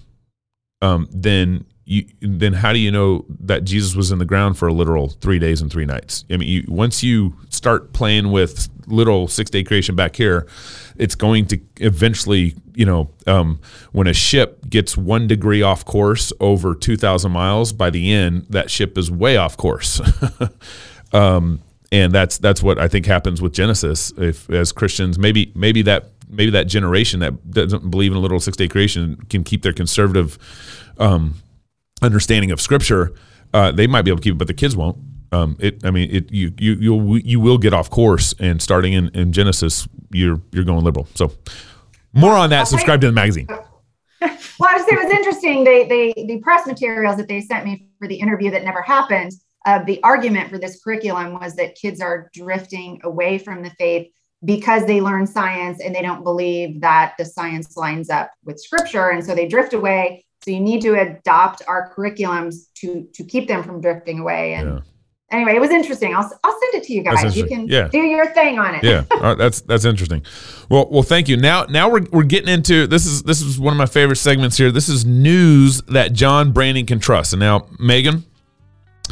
[0.80, 4.68] um, then you then how do you know that Jesus was in the ground for
[4.68, 6.26] a literal three days and three nights?
[6.30, 10.46] I mean, you, once you start playing with little six day creation back here,
[10.98, 13.58] it's going to eventually, you know, um,
[13.92, 18.44] when a ship gets one degree off course over two thousand miles, by the end
[18.50, 19.98] that ship is way off course.
[21.14, 24.12] um, and that's that's what I think happens with Genesis.
[24.18, 28.40] If as Christians, maybe maybe that maybe that generation that doesn't believe in a literal
[28.40, 30.38] six day creation can keep their conservative
[30.98, 31.34] um,
[32.02, 33.14] understanding of Scripture.
[33.52, 34.98] Uh, they might be able to keep it, but the kids won't.
[35.30, 38.94] Um, it, I mean, it you you you you will get off course, and starting
[38.94, 41.06] in, in Genesis, you're you're going liberal.
[41.14, 41.32] So
[42.12, 42.68] more on that.
[42.68, 43.46] Subscribe to the magazine.
[44.20, 44.30] well,
[44.70, 45.64] I was it was interesting.
[45.64, 49.32] They they the press materials that they sent me for the interview that never happened.
[49.66, 54.08] Uh, the argument for this curriculum was that kids are drifting away from the faith
[54.44, 59.10] because they learn science and they don't believe that the science lines up with scripture,
[59.10, 60.24] and so they drift away.
[60.48, 64.54] So you need to adopt our curriculums to to keep them from drifting away.
[64.54, 64.80] And Yeah.
[65.30, 66.14] anyway, it was interesting.
[66.14, 67.36] I'll I'll send it to you guys.
[67.36, 67.88] You can Yeah.
[67.88, 68.82] do your thing on it.
[68.82, 70.22] yeah, all right, that's that's interesting.
[70.70, 71.36] Well, well, thank you.
[71.36, 74.56] Now, now we're we're getting into this is this is one of my favorite segments
[74.56, 74.70] here.
[74.72, 77.34] This is news that John Branyan can trust.
[77.34, 78.24] And now, Megan,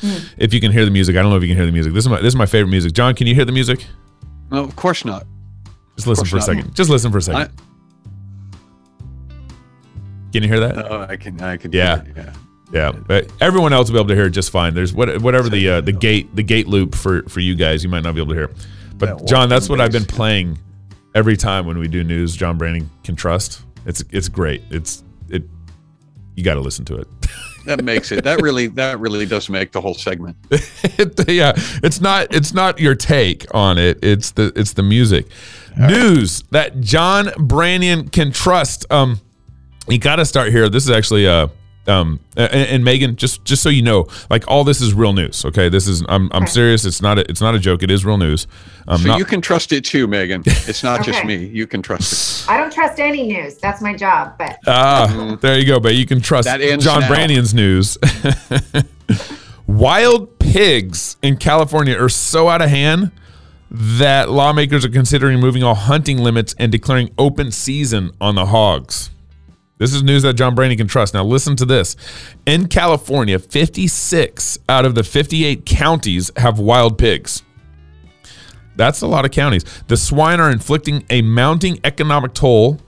[0.01, 0.17] Hmm.
[0.39, 1.93] if you can hear the music, I don't know if you can hear the music.
[1.93, 2.95] This is my this is my favorite music.
[2.95, 3.85] John, can you hear the music?
[4.51, 5.27] No, of course not.
[5.97, 6.47] Just listen course for a not.
[6.65, 6.75] second.
[6.75, 7.51] Just listen for a second.
[10.37, 10.91] Can you hear that?
[10.91, 11.41] Oh, I can.
[11.41, 11.73] I can.
[11.73, 12.03] Yeah.
[12.03, 12.33] it, yeah.
[12.71, 14.75] Yeah, but everyone else will be able to hear it just fine.
[14.75, 17.89] There's what, whatever the uh, the gate the gate loop for for you guys, you
[17.89, 18.51] might not be able to hear.
[18.97, 20.59] But That John, that's what I've been playing
[21.15, 22.37] every time when we do news.
[22.37, 23.63] John Branyan can trust.
[23.87, 24.63] It's it's great.
[24.69, 25.45] It's it.
[26.35, 27.09] You got to listen to it.
[27.67, 28.23] That makes it.
[28.23, 28.69] That really.
[28.69, 30.37] That really does make the whole segment.
[30.53, 33.99] It- yeah, it's not it's not your take on it.
[34.05, 35.27] It's the it's the music.
[35.77, 38.87] News that John Branyan can trust.
[38.93, 39.21] Um,
[39.89, 40.69] you got to start here.
[40.69, 41.49] This is actually uh
[41.89, 45.45] um and, and Megan, just just so you know, like all this is real news.
[45.45, 46.51] Okay, this is I'm I'm Okay.
[46.51, 46.85] serious.
[46.85, 47.83] It's not a, it's not a joke.
[47.85, 48.47] It is real news.
[48.89, 50.43] Um, So not, you can trust it too, Megan.
[50.47, 51.47] It's not just me.
[51.47, 53.57] You can trust I don't trust any news.
[53.59, 54.35] That's my job.
[54.39, 55.79] But Ah, there you go.
[55.79, 57.09] But you can trust That John now.
[57.09, 57.97] Branyan's news.
[59.67, 63.11] Wild pigs in California are so out of hand
[63.71, 69.11] that lawmakers are considering moving all hunting limits and declaring open season on the hogs.
[69.79, 71.13] This is news that John Branyan can trust.
[71.13, 71.97] Now, listen to this.
[72.47, 77.43] In California, 56 out of the 58 counties have wild pigs.
[78.77, 79.65] That's a lot of counties.
[79.89, 82.81] The swine are inflicting a mounting economic toll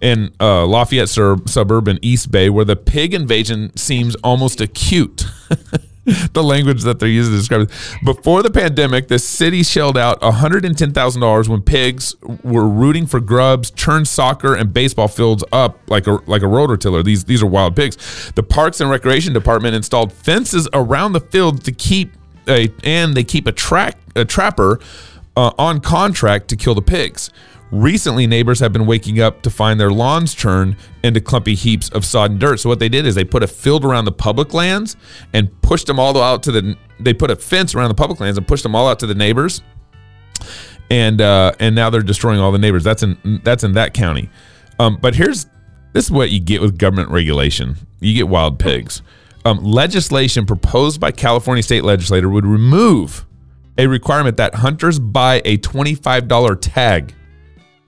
[0.00, 5.24] in uh, Lafayette sur- suburb in East Bay, where the pig invasion seems almost acute.
[6.32, 7.70] the language that they're using to describe it.
[8.04, 14.08] Before the pandemic, the city shelled out $110,000 when pigs were rooting for grubs, turned
[14.08, 17.04] soccer and baseball fields up like a like a rototiller.
[17.04, 18.32] These these are wild pigs.
[18.34, 22.12] The Parks and Recreation Department installed fences around the field to keep
[22.48, 24.80] a and they keep a track a trapper
[25.36, 27.30] uh, on contract to kill the pigs.
[27.72, 32.04] Recently, neighbors have been waking up to find their lawns turned into clumpy heaps of
[32.04, 32.60] sodden dirt.
[32.60, 34.94] So what they did is they put a field around the public lands
[35.32, 36.76] and pushed them all out to the.
[37.00, 39.14] They put a fence around the public lands and pushed them all out to the
[39.14, 39.62] neighbors.
[40.90, 42.84] And uh, and now they're destroying all the neighbors.
[42.84, 44.28] That's in that's in that county.
[44.78, 45.46] Um, but here's
[45.94, 47.76] this is what you get with government regulation.
[48.00, 49.00] You get wild pigs.
[49.46, 53.24] Um, legislation proposed by California state legislator would remove
[53.78, 57.14] a requirement that hunters buy a $25 tag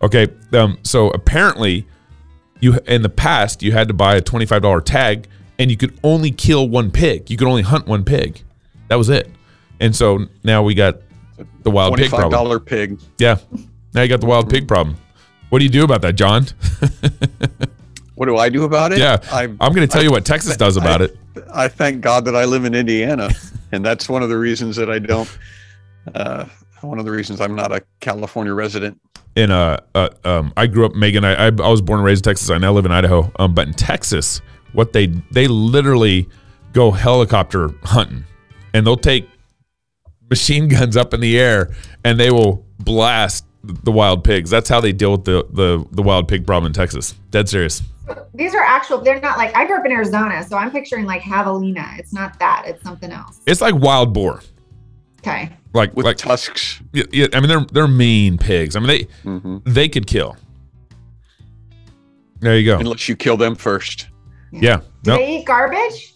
[0.04, 1.86] Okay, um, so apparently,
[2.60, 5.26] you in the past you had to buy a twenty five dollar tag,
[5.58, 7.30] and you could only kill one pig.
[7.30, 8.42] You could only hunt one pig.
[8.88, 9.30] That was it.
[9.80, 10.98] And so now we got
[11.62, 12.30] the wild pig problem.
[12.30, 13.00] Dollar pig.
[13.18, 13.38] Yeah,
[13.94, 14.98] now you got the wild pig problem.
[15.48, 16.48] What do you do about that, John?
[18.14, 18.98] what do I do about it?
[18.98, 21.18] Yeah, I, am going to tell I, you what Texas does about I, it.
[21.52, 23.30] I thank God that I live in Indiana,
[23.72, 25.38] and that's one of the reasons that I don't.
[26.14, 26.44] Uh,
[26.82, 29.00] one of the reasons I'm not a California resident
[29.36, 31.24] in a, uh, um, I grew up, Megan.
[31.24, 32.50] I, I, I was born and raised in Texas.
[32.50, 33.30] I now live in Idaho.
[33.38, 34.40] Um, but in Texas,
[34.72, 36.28] what they they literally
[36.72, 38.24] go helicopter hunting,
[38.72, 39.28] and they'll take
[40.30, 41.72] machine guns up in the air,
[42.04, 44.50] and they will blast the wild pigs.
[44.50, 47.14] That's how they deal with the the the wild pig problem in Texas.
[47.30, 47.82] Dead serious.
[48.34, 48.98] These are actual.
[48.98, 51.98] They're not like I grew up in Arizona, so I'm picturing like javelina.
[51.98, 52.64] It's not that.
[52.66, 53.40] It's something else.
[53.46, 54.42] It's like wild boar.
[55.26, 56.80] Okay like with like, tusks.
[56.92, 58.76] Yeah, yeah, I mean they're they're mean pigs.
[58.76, 59.58] I mean they mm-hmm.
[59.66, 60.37] they could kill.
[62.40, 62.78] There you go.
[62.78, 64.08] Unless you kill them first.
[64.52, 64.80] Yeah.
[65.02, 65.20] Do nope.
[65.20, 66.14] they eat garbage?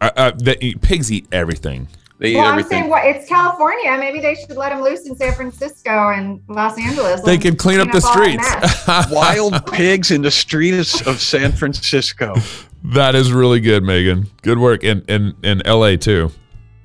[0.00, 1.88] Uh, uh, they eat, pigs eat everything.
[2.18, 3.96] They well, I'm saying what it's California.
[3.96, 7.20] Maybe they should let them loose in San Francisco and Los Angeles.
[7.22, 9.10] They can clean up the streets.
[9.12, 12.34] Wild pigs in the streets of San Francisco.
[12.82, 14.28] That is really good, Megan.
[14.42, 15.96] Good work in in in L.A.
[15.96, 16.32] too.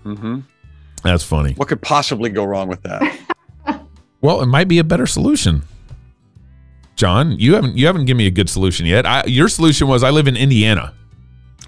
[0.05, 0.41] Mm-hmm.
[1.03, 1.53] That's funny.
[1.53, 3.19] What could possibly go wrong with that?
[4.21, 5.63] well, it might be a better solution.
[6.95, 9.05] John, you haven't you haven't given me a good solution yet.
[9.05, 10.93] I, your solution was I live in Indiana.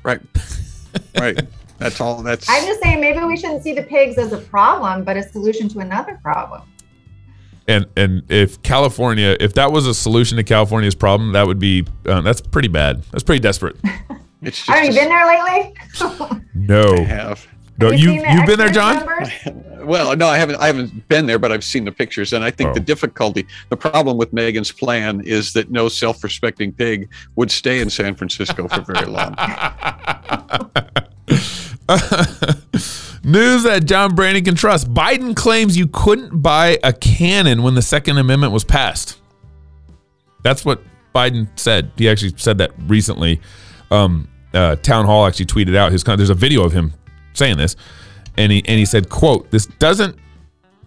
[0.04, 0.22] Right.
[1.20, 1.42] right.
[1.78, 2.22] That's all.
[2.22, 2.48] That's.
[2.50, 5.68] I'm just saying maybe we shouldn't see the pigs as a problem, but a solution
[5.70, 6.62] to another problem.
[7.68, 11.86] And and if California, if that was a solution to California's problem, that would be
[12.06, 13.04] uh, that's pretty bad.
[13.12, 13.78] That's pretty desperate.
[14.42, 15.74] It's just have you been there lately?
[16.54, 16.94] no.
[16.94, 17.48] I have.
[17.86, 19.06] No, you you have been there, John?
[19.86, 20.56] well, no, I haven't.
[20.56, 22.74] I haven't been there, but I've seen the pictures, and I think oh.
[22.74, 27.90] the difficulty, the problem with Megan's plan is that no self-respecting pig would stay in
[27.90, 29.36] San Francisco for very long.
[33.24, 34.92] News that John Branyan can trust.
[34.92, 39.20] Biden claims you couldn't buy a cannon when the Second Amendment was passed.
[40.44, 40.82] That's what
[41.14, 41.92] Biden said.
[41.98, 43.40] He actually said that recently.
[43.92, 46.04] Um, uh, Town Hall actually tweeted out his.
[46.04, 46.94] There's a video of him
[47.36, 47.76] saying this,
[48.38, 50.18] and he and he said, "quote This doesn't."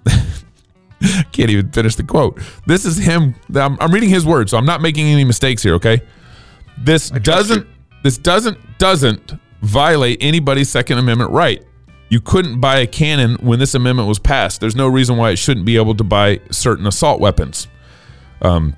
[1.32, 2.40] can't even finish the quote.
[2.66, 3.34] This is him.
[3.54, 5.74] I'm, I'm, reading his words, so I'm not making any mistakes here.
[5.74, 6.02] Okay,
[6.78, 7.66] this doesn't.
[8.02, 11.64] This doesn't doesn't violate anybody's Second Amendment right.
[12.10, 14.60] You couldn't buy a cannon when this amendment was passed.
[14.60, 17.68] There's no reason why it shouldn't be able to buy certain assault weapons.
[18.40, 18.76] Um,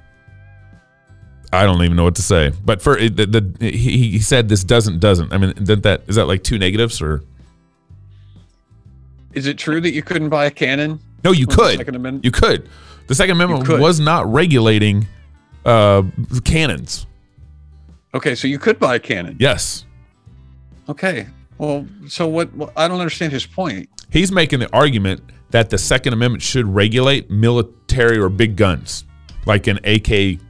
[1.53, 2.53] I don't even know what to say.
[2.65, 5.33] But for the, the he, he said this doesn't doesn't.
[5.33, 7.23] I mean, that that is that like two negatives or?
[9.33, 11.01] Is it true that you couldn't buy a cannon?
[11.23, 11.77] No, you could.
[11.77, 12.25] Second Amendment?
[12.25, 12.69] You could.
[13.07, 15.07] The Second Amendment was not regulating
[15.65, 16.03] uh,
[16.45, 17.07] cannons.
[18.15, 19.37] Okay, so you could buy a cannon.
[19.39, 19.85] Yes.
[20.89, 21.27] Okay.
[21.59, 22.53] Well, so what?
[22.55, 23.89] Well, I don't understand his point.
[24.11, 29.05] He's making the argument that the Second Amendment should regulate military or big guns,
[29.47, 30.41] like an AK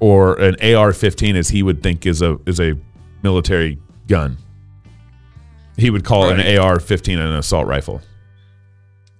[0.00, 2.74] or an AR-15, as he would think is a is a
[3.22, 4.38] military gun.
[5.78, 6.38] He would call right.
[6.38, 8.02] an AR-15 an assault rifle.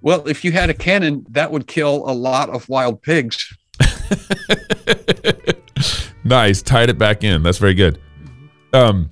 [0.00, 3.56] Well, if you had a cannon, that would kill a lot of wild pigs.
[6.24, 7.42] nice, tied it back in.
[7.42, 8.00] That's very good.
[8.72, 9.10] Um,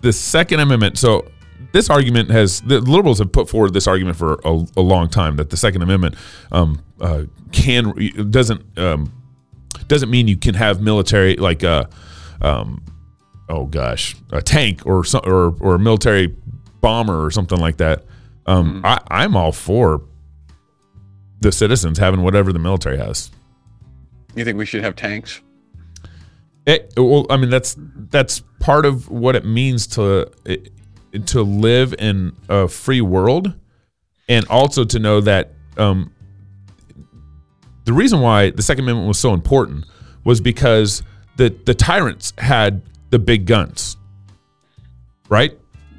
[0.00, 0.98] the Second Amendment.
[0.98, 1.26] So
[1.72, 5.36] this argument has the liberals have put forward this argument for a, a long time
[5.36, 6.14] that the Second Amendment
[6.52, 9.12] um, uh, can doesn't um,
[9.88, 11.88] doesn't mean you can have military like a
[12.40, 12.84] uh, um,
[13.48, 16.34] oh gosh a tank or or or a military
[16.80, 18.04] bomber or something like that.
[18.46, 18.86] Um, mm-hmm.
[18.86, 20.02] I, I'm all for
[21.40, 23.30] the citizens having whatever the military has.
[24.34, 25.40] You think we should have tanks?
[26.66, 30.30] It, well, I mean that's that's part of what it means to.
[30.44, 30.72] It,
[31.24, 33.54] to live in a free world,
[34.28, 36.12] and also to know that um,
[37.84, 39.86] the reason why the Second Amendment was so important
[40.24, 41.02] was because
[41.36, 43.96] the the tyrants had the big guns,
[45.28, 45.56] right?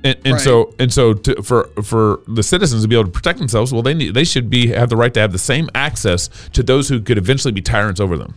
[0.08, 0.42] And, and Right.
[0.42, 3.82] so and so to, for for the citizens to be able to protect themselves, well,
[3.82, 6.88] they need they should be have the right to have the same access to those
[6.88, 8.34] who could eventually be tyrants over them.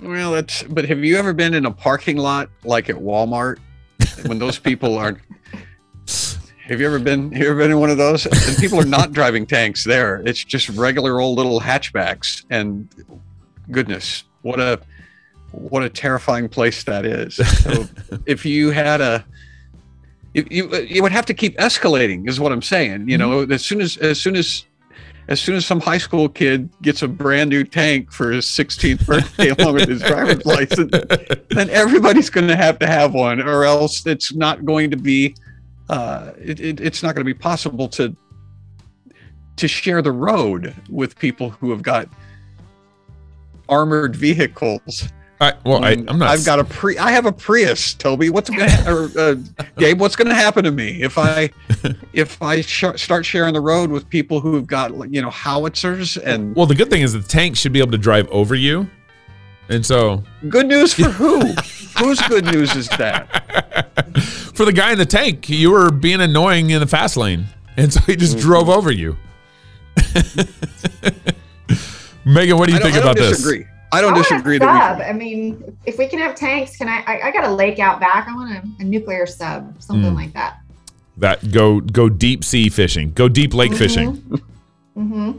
[0.00, 0.62] Well, that's.
[0.62, 3.58] But have you ever been in a parking lot like at Walmart
[4.26, 5.20] when those people are?
[6.68, 7.30] Have you ever been?
[7.32, 8.24] Have you ever been in one of those?
[8.24, 10.22] And people are not driving tanks there.
[10.24, 12.44] It's just regular old little hatchbacks.
[12.48, 12.88] And
[13.70, 14.80] goodness, what a
[15.52, 17.34] what a terrifying place that is.
[17.36, 17.86] So
[18.26, 19.24] if you had a
[20.34, 23.64] you, you you would have to keep escalating is what i'm saying you know as
[23.64, 24.66] soon as as soon as
[25.28, 29.06] as soon as some high school kid gets a brand new tank for his 16th
[29.06, 30.90] birthday along with his driver's license
[31.50, 35.34] then everybody's going to have to have one or else it's not going to be
[35.90, 38.14] uh, it, it, it's not going to be possible to
[39.56, 42.08] to share the road with people who have got
[43.68, 45.08] armored vehicles
[45.44, 46.30] I, well, I, I'm not.
[46.30, 46.96] I've got a pre.
[46.96, 48.30] I have a Prius, Toby.
[48.30, 49.34] What's going to or, uh,
[49.76, 50.00] Gabe?
[50.00, 51.50] What's going to happen to me if I
[52.14, 56.56] if I sh- start sharing the road with people who've got you know howitzers and
[56.56, 58.88] Well, the good thing is the tank should be able to drive over you,
[59.68, 61.40] and so good news for who?
[61.98, 63.28] Whose good news is that?
[64.54, 67.92] for the guy in the tank, you were being annoying in the fast lane, and
[67.92, 69.16] so he just drove over you.
[72.24, 73.46] Megan, what do you think about this?
[73.94, 73.98] Disagree.
[73.98, 74.98] I don't I want a disagree sub.
[74.98, 77.02] that I mean, if we can have tanks, can I?
[77.06, 78.26] I, I got a lake out back.
[78.28, 80.16] I want a, a nuclear sub, something Mm.
[80.16, 80.60] like that.
[81.18, 84.16] That go go deep sea fishing, go deep lake fishing.
[84.96, 85.32] Mm-hmm.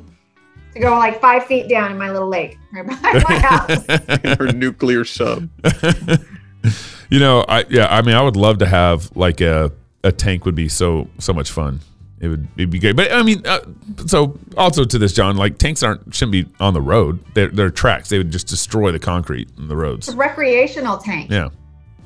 [0.74, 3.86] To go like five feet down in my little lake right behind my house.
[4.24, 5.50] we or nuclear sub.
[7.10, 9.72] you know, I yeah, I mean, I would love to have like a
[10.04, 11.80] a tank would be so so much fun.
[12.22, 12.96] It would it'd be great.
[12.96, 13.60] But I mean, uh,
[14.06, 17.20] so also to this, John, like tanks aren't shouldn't be on the road.
[17.34, 18.10] They're they're tracks.
[18.10, 20.08] They would just destroy the concrete in the roads.
[20.08, 21.30] It's a recreational tank.
[21.30, 21.50] Yeah,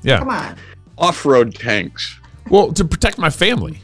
[0.02, 0.20] yeah.
[0.20, 0.56] Come on.
[0.98, 2.20] Off-road tanks.
[2.50, 3.80] Well, to protect my family.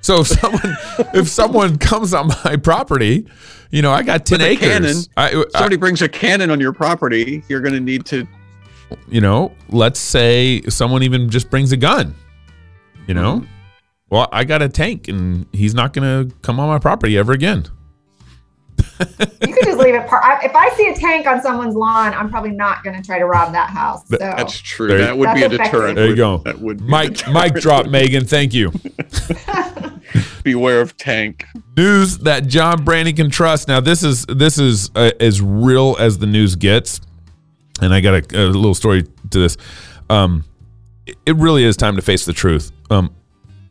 [0.00, 0.60] So if someone
[1.14, 3.26] if someone comes on my property,
[3.70, 4.68] you know, I got ten With acres.
[4.68, 7.42] cannon, I, I- Somebody brings a cannon on your property.
[7.48, 8.26] You're going to need to.
[9.08, 12.14] you know, let's say someone even just brings a gun.
[13.08, 13.52] You know, Mm-hmm.
[14.10, 17.32] Well, I got a tank, and he's not going to come on my property ever
[17.32, 17.66] again.
[18.98, 20.06] You could just leave it.
[20.06, 23.02] Par- I, if I see a tank on someone's lawn, I'm probably not going to
[23.02, 24.06] try to rob that house.
[24.08, 24.88] So That's true.
[24.88, 25.64] There that would be a effective.
[25.72, 25.96] deterrent.
[25.96, 26.38] There you go.
[26.38, 27.28] That would be Mike.
[27.30, 28.24] Mike, drop Megan.
[28.26, 28.72] Thank you.
[30.44, 31.44] Beware of tank.
[31.76, 33.66] news that John Branyan can trust.
[33.66, 37.00] Now this is this is uh, as real as the news gets,
[37.82, 39.56] and I got a, a little story to this.
[40.08, 40.44] Um,
[41.06, 42.70] it- it really is time to face the truth.
[42.90, 43.12] Um,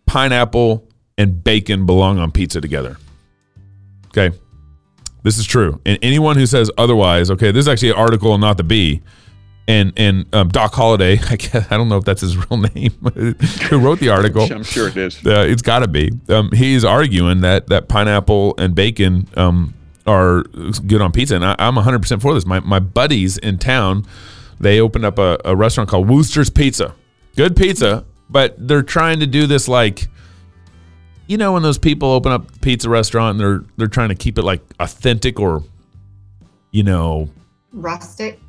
[0.05, 0.87] pineapple
[1.17, 2.97] and bacon belong on pizza together.
[4.07, 4.35] Okay,
[5.23, 8.57] this is true, and anyone who says otherwise, okay, this is actually an article, not
[8.57, 9.01] the Bee.
[9.67, 12.91] And and um, Doc Holliday, I guess, I don't know if that's his real name,
[13.69, 14.43] who wrote the article.
[14.43, 15.25] I'm sure it is.
[15.25, 16.11] Uh, it's got to be.
[16.29, 19.73] Um, he's arguing that that pineapple and bacon um,
[20.05, 22.45] are good on pizza, and I, I'm 100 percent for this.
[22.45, 24.05] My my buddies in town,
[24.59, 26.93] they opened up a, a restaurant called Wooster's Pizza.
[27.35, 30.07] Good pizza, but they're trying to do this like,
[31.27, 34.15] you know, when those people open up a pizza restaurant and they're they're trying to
[34.15, 35.63] keep it like authentic or,
[36.71, 37.29] you know,
[37.71, 38.39] rustic.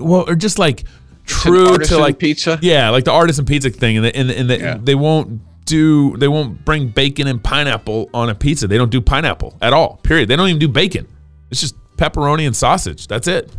[0.00, 0.84] well, or just like
[1.26, 2.58] true to like pizza.
[2.62, 4.78] yeah, like the artisan pizza thing, and the, and the, and the, Yeah.
[4.80, 8.66] they won't do they won't bring bacon and pineapple on a pizza.
[8.66, 9.96] They don't do pineapple at all.
[10.02, 10.28] Period.
[10.28, 11.08] They don't even do bacon.
[11.50, 13.06] It's just pepperoni and sausage.
[13.06, 13.50] That's it.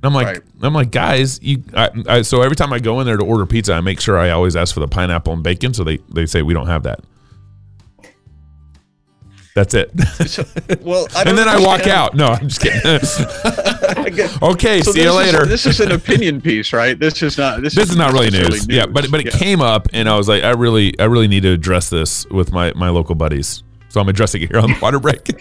[0.00, 0.40] And I'm like, Right.
[0.62, 1.62] I'm like, guys, you.
[1.74, 4.16] I, I, so every time I go in there to order pizza, I make sure
[4.18, 5.74] I always ask for the pineapple and bacon.
[5.74, 7.00] So they they say we don't have that.
[9.54, 9.90] That's it.
[10.82, 12.14] Well, I don't and then I walk out.
[12.14, 12.80] No, I'm just kidding.
[14.42, 15.46] Okay, So see you this is- later.
[15.46, 16.96] this is an opinion piece, right?
[16.98, 17.62] This is not.
[17.62, 18.68] This, this is not really necessarily news.
[18.68, 19.38] Yeah, but but it Yeah.
[19.38, 22.52] came up, and I was like, I really, I really need to address this with
[22.52, 23.64] my my local buddies.
[23.88, 25.28] So I'm addressing it here on the water break.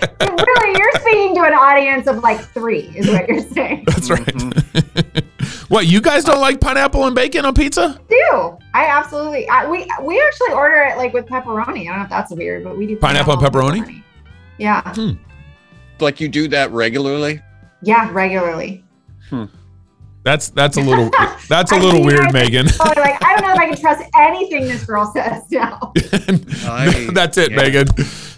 [0.48, 0.87] Really, you're
[1.28, 3.84] speaking to an audience of like three, is what you're saying.
[3.88, 4.26] That's right.
[4.26, 5.50] Mm-hmm.
[5.68, 8.00] what you guys don't uh, like pineapple and bacon on pizza?
[8.10, 9.48] do I absolutely?
[9.50, 11.82] I, we we actually order it like with pepperoni.
[11.82, 14.04] I don't know if that's weird, but we do Pineapple and pepperoni?
[14.58, 15.12] Yeah, hmm.
[16.00, 17.42] like you do that regularly.
[17.82, 18.84] yeah, regularly.
[19.30, 19.46] Hmm.
[20.28, 21.10] That's that's a little
[21.48, 22.34] that's a I little weird, that.
[22.34, 22.68] Megan.
[22.82, 25.94] Oh, like I don't know if I can trust anything this girl says now.
[26.66, 27.56] I- that's it, yeah.
[27.56, 27.88] Megan.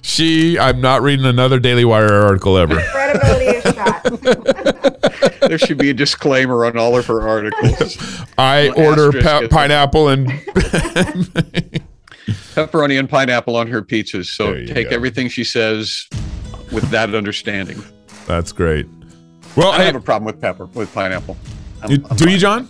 [0.03, 2.79] She, I'm not reading another Daily Wire article ever.
[2.79, 4.03] Credibility is shot.
[5.49, 7.97] There should be a disclaimer on all of her articles.
[8.37, 10.27] I Well, order pa- pineapple and
[12.55, 14.27] pepperoni and pineapple on her pizzas.
[14.27, 14.95] So take go.
[14.95, 16.07] everything she says
[16.71, 17.83] with that understanding.
[18.27, 18.85] That's great.
[19.55, 21.35] Well, I don't have a problem with pepper with pineapple.
[21.81, 22.37] I'm- you- I'm do you.
[22.37, 22.67] John?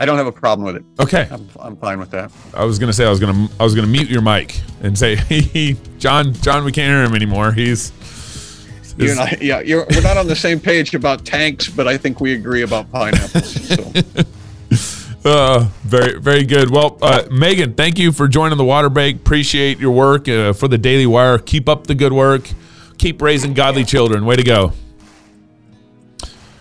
[0.00, 0.84] I don't have a problem with it.
[0.98, 1.28] Okay.
[1.30, 2.32] I'm, I'm fine with that.
[2.54, 5.14] I was gonna say I was gonna I was gonna mute your mic and say,
[5.28, 7.52] hey, John, John, we can't hear him anymore.
[7.52, 7.92] He's
[8.98, 11.86] You his- and I, yeah, you're, we're not on the same page about tanks, but
[11.86, 13.68] I think we agree about pineapples.
[13.68, 13.92] So.
[15.24, 16.68] Uh, very, very good.
[16.68, 19.14] Well, uh, Megan, thank you for joining the water break.
[19.14, 21.38] Appreciate your work uh, for the Daily Wire.
[21.38, 22.50] Keep up the good work.
[22.98, 24.24] Keep raising godly children.
[24.26, 24.72] Way to go,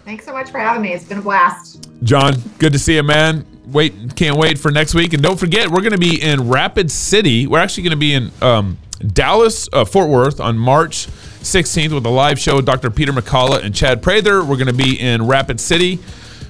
[0.06, 0.94] Thanks so much for having me.
[0.94, 1.90] It's been a blast.
[2.04, 2.36] John.
[2.58, 3.46] Good to see you, man.
[3.68, 5.14] Wait, can't wait for next week.
[5.14, 7.48] And don't forget, we're going to be in Rapid City.
[7.48, 12.06] We're actually going to be in um, Dallas, uh, Fort Worth on March 16th with
[12.06, 12.58] a live show.
[12.58, 12.90] with Dr.
[12.90, 14.44] Peter McCullough and Chad Prather.
[14.44, 16.00] We're going to be in Rapid City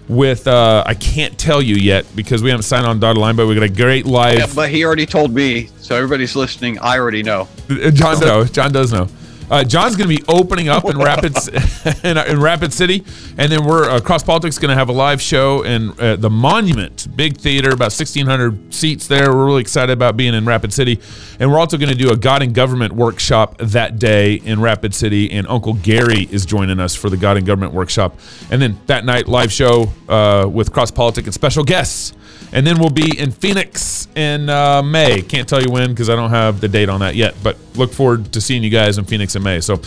[0.08, 3.47] with uh, I can't tell you yet because we haven't signed on dotted line, but
[3.47, 4.39] we got a great live.
[4.39, 6.80] Yeah, but he already told me, so everybody's listening.
[6.80, 7.47] I already know.
[7.93, 8.52] John knows.
[8.52, 9.08] John does know.
[9.52, 11.36] Uh, John's going to be opening up in Rapid
[12.06, 13.04] in, in Rapid City,
[13.38, 16.30] and then we're uh, Cross Politics going to have a live show in uh, the
[16.30, 19.34] Monument, big theater, about sixteen hundred seats there.
[19.34, 21.02] We're really excited about being in Rapid City,
[21.38, 24.95] and we're also going to do a God and Government workshop that day in Rapid
[24.95, 28.18] City, and Uncle Gary is joining us for the God and Government workshop,
[28.52, 32.14] and then that night live show uh, with Cross Politics and special guests.
[32.54, 35.22] And then we'll be in Phoenix in uh, May.
[35.22, 37.93] Can't tell you when because I don't have the date on that yet, but look
[37.93, 39.62] forward to seeing you guys in Phoenix in May.
[39.62, 39.82] So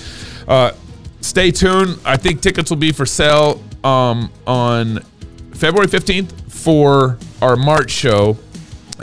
[0.48, 0.72] uh,
[1.20, 1.98] stay tuned.
[2.04, 5.00] I think tickets will be for sale um, on
[5.52, 8.38] February 15th for our March show,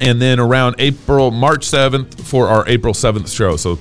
[0.01, 3.57] and then around April, March 7th for our April 7th show.
[3.57, 3.75] So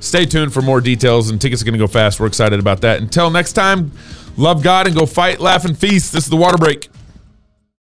[0.00, 2.18] stay tuned for more details, and tickets are going to go fast.
[2.18, 3.00] We're excited about that.
[3.00, 3.92] Until next time,
[4.38, 6.12] love God and go fight, laugh, and feast.
[6.12, 6.88] This is the water break.